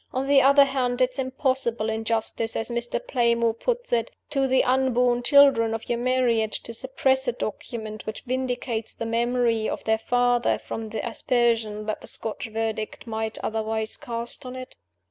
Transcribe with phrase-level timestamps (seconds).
[0.11, 2.99] On the other hand, it is impossible, in justice (as Mr.
[3.07, 8.21] Playmore puts it) to the unborn children of your marriage, to suppress a document which
[8.23, 13.95] vindicates the memory of their father from the aspersion that the Scotch Verdict might otherwise
[13.95, 14.75] cast on it."